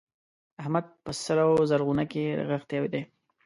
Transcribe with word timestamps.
احمد 0.61 0.85
په 1.03 1.11
سره 1.23 1.43
و 1.47 1.53
زرغونه 1.69 2.03
کې 2.11 2.23
رغښتی 2.49 2.77
دی. 2.93 3.01